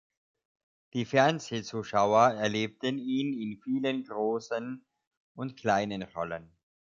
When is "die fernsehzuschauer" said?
0.93-2.29